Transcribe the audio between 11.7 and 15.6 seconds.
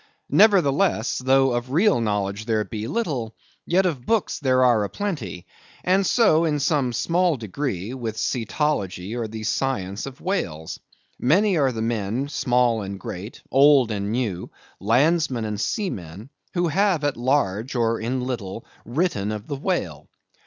the men, small and great, old and new, landsmen